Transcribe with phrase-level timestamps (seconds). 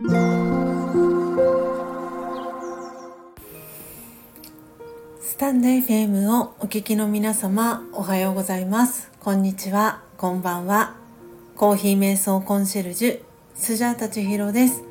[0.00, 0.06] ス
[5.36, 9.10] タンド FM をお聞きの皆様おはようございます。
[9.18, 10.04] こんにちは。
[10.16, 10.94] こんばんは。
[11.56, 13.20] コーヒー瞑想コンシェルジュ
[13.56, 14.84] スジャータチヒロです。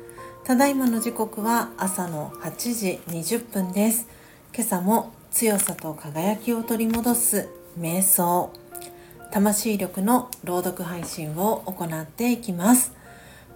[0.44, 4.06] ただいまの時刻は朝の8時20分です。
[4.54, 7.48] 今朝も強さと輝きを取り戻す
[7.80, 8.52] 瞑想。
[9.32, 12.97] 魂力の朗読配信を行っていきます。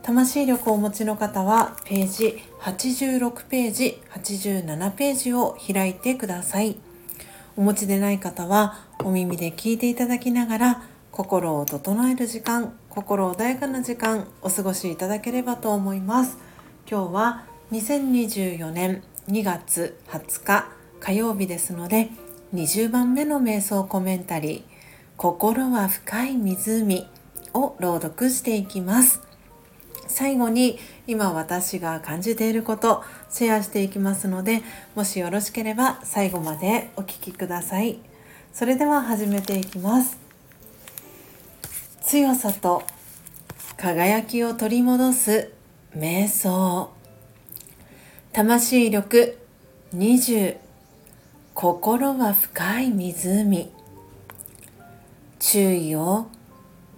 [0.03, 6.77] 魂力をお持ちの方はページ86ページ87ページを開いてください。
[7.57, 16.37] お持ちでない方はお耳で聞いていただきながら心を整える時間心穏やかな時間お過ごしいただければと思います。
[16.91, 22.11] 今日は2024年2月20日火曜日ですので
[22.55, 24.63] 20番目の瞑想コメンタリー
[25.17, 27.07] 心は深い湖
[27.55, 29.32] を朗読していきます。
[30.13, 34.63] 最後に今私が感じていることシェアしていきますので
[34.95, 37.99] もしよろしければ最後までお聴きください。
[38.53, 40.19] それでは始めていきます。
[42.03, 42.83] 強さと
[43.79, 45.51] 輝きを取り戻す
[45.97, 46.91] 瞑想。
[48.33, 49.39] 魂力
[49.95, 50.59] 20
[51.55, 53.71] 心は深い湖。
[55.39, 56.27] 注意を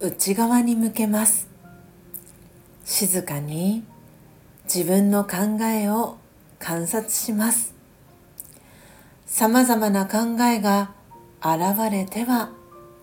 [0.01, 1.54] 内側に向けます。
[2.85, 3.83] 静かに
[4.65, 6.19] 自分の考えを
[6.59, 7.75] 観察します。
[9.27, 10.93] さまざまな考えが
[11.41, 12.51] 現れては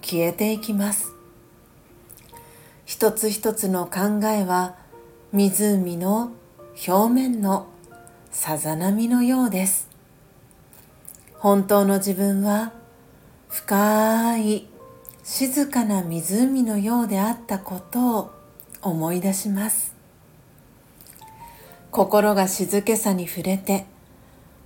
[0.02, 1.14] 消えていきます。
[2.86, 4.76] 一つ一つの考えは
[5.32, 6.32] 湖の
[6.88, 7.68] 表面の
[8.32, 9.90] さざ波のようです。
[11.38, 12.72] 本当の自分は
[13.50, 14.68] 深い
[15.24, 18.41] 静かな湖のようであったことを
[18.82, 19.96] 思い出します。
[21.92, 23.86] 心が静けさに触れて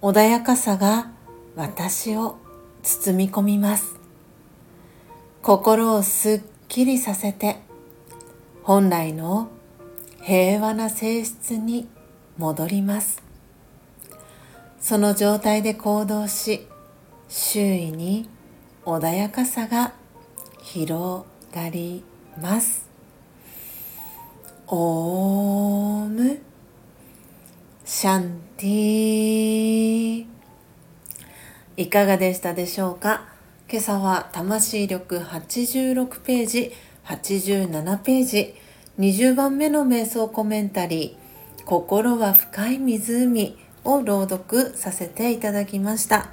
[0.02, 1.12] 穏やかさが
[1.56, 2.38] 私を
[2.84, 3.96] 包み込みます。
[5.42, 7.58] 心をすっきりさせて
[8.64, 9.50] 本来の
[10.22, 11.88] 平和な性質に
[12.38, 13.24] 戻ります。
[14.80, 16.68] その状態で行動し
[17.28, 18.30] 周囲に
[18.86, 19.94] 穏やかさが
[20.62, 22.04] 広がり
[22.40, 22.85] ます。
[24.68, 26.40] オーム
[27.86, 30.26] シャンティ
[31.78, 33.28] いかがでしたでしょうか？
[33.70, 36.72] 今朝は魂力86ページ
[37.06, 38.56] 87ページ
[38.98, 46.32] 20番目の瞑想コメンタリー心は深い湖を朗読させていただきました。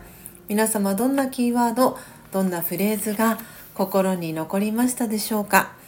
[0.48, 1.98] 皆様どんなキーワード
[2.32, 3.38] どんなフレーズが
[3.74, 5.81] 心に残りましたでしょうか？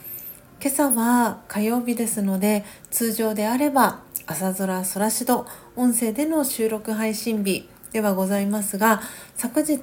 [0.61, 9.03] 今朝は火曜日ですので通常であれば朝空空しど音声での収録配信日ではございますが
[9.35, 9.79] 昨日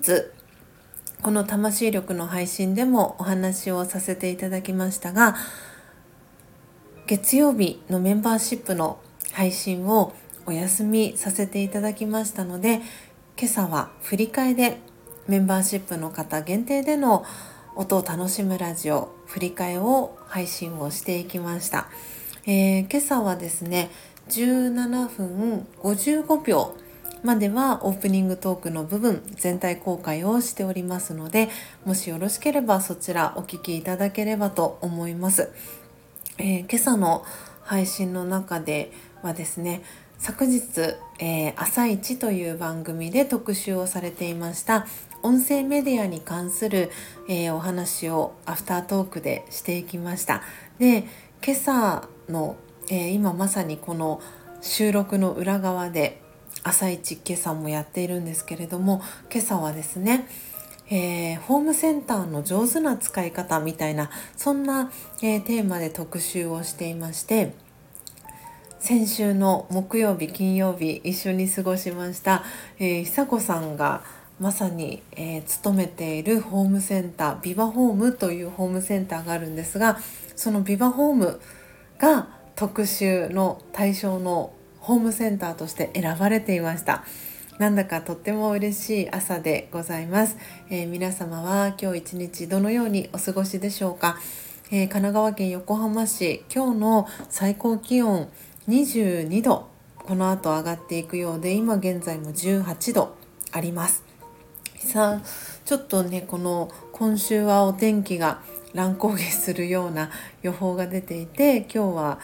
[1.21, 5.35] この魂力の配信でもお話をさせていただきましたが
[7.05, 8.99] 月曜日のメンバーシップの
[9.33, 10.13] 配信を
[10.45, 12.81] お休みさせていただきましたので
[13.37, 14.77] 今朝は振り替えで
[15.27, 17.23] メンバーシップの方限定での
[17.75, 21.87] 音を楽しむラジオ振り替えを配信をしていきました、
[22.45, 23.89] えー、今朝はですね
[24.29, 26.75] 17分55秒
[27.23, 31.49] まではオープニングトークの部分全体公開をしておりますので
[31.85, 35.51] もしよろしければそちらお聞きいただければと思います、
[36.39, 37.23] えー、今朝の
[37.61, 39.83] 配信の中ではですね
[40.17, 40.61] 昨日、
[41.19, 44.85] えー、朝一という番組で特集をされていました
[45.23, 46.91] 音声メディアに関する、
[47.27, 50.41] えー、お話をアフタートークでしていきました。
[50.79, 51.05] で
[51.45, 52.55] 今朝の、
[52.89, 54.21] えー、今まさにこの
[54.61, 56.21] 収録の裏側で
[56.63, 59.01] 朝一今朝もやっているんですけれども
[59.31, 60.27] 今朝はですね
[60.93, 67.53] えー、ホームセンターの上手な使い方みたいなそんな、えー、テーマで特集をしていまして
[68.81, 72.43] 先週の木曜日金曜日一緒に過ごしました、
[72.77, 74.03] えー、久子さんが
[74.41, 79.99] まさに、えー、勤めているホームセンタービバホームというホームセンターがあるんですが
[80.35, 81.39] そのビバホーム
[81.99, 87.05] が特集の対象のホームセンターとして選ばれていました。
[87.59, 90.35] なんだかとっても嬉しい朝でございます、
[90.71, 94.17] えー、皆様は今日一日どのようにお過ごしでしょうか、
[94.71, 98.29] えー、神奈川県横浜市今日の最高気温
[98.67, 99.69] 22度。
[99.97, 103.15] この後上がっていくようで今現在も18度
[103.51, 104.10] あります。
[104.83, 105.21] さあ
[105.63, 108.41] ちょっとねこの今週はお天気が
[108.73, 110.09] 乱高下するような
[110.41, 112.19] 予報が出ていて今日は、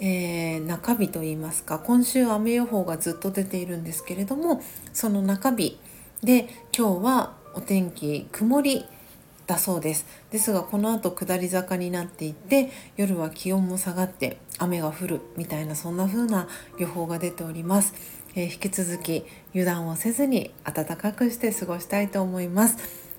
[0.00, 4.60] えー、中日といいますか今週雨予報がずっと出ているんですけれども
[4.92, 5.78] その中日
[6.22, 8.84] で今日はお天気曇り
[9.50, 10.06] だそうです。
[10.30, 16.46] ですがこの後下り坂になっていって夜は気温も下がって雨が降るみたいなそんな風な
[16.78, 17.92] 予報が出ております、
[18.36, 22.76] えー、引き続き油断をせずに暖かくして過ごしたいと思います。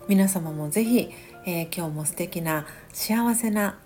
[0.07, 1.10] 皆様もぜひ、
[1.45, 3.78] えー、今日も素敵な幸せな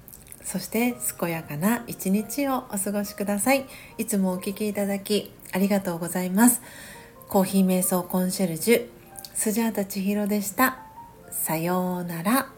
[0.44, 3.65] そして健やかな一日をお過ごしください。
[3.97, 6.62] いつもお聴きいただきありがとうございます。
[7.27, 8.88] コーヒー瞑想コンシェルジュ
[9.33, 10.84] スジャータ千尋でした。
[11.35, 12.55] さようなら。